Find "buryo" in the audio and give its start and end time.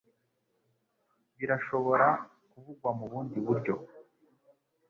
3.47-3.73